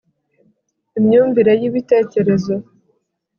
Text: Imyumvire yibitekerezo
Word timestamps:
Imyumvire 0.99 1.51
yibitekerezo 1.61 2.53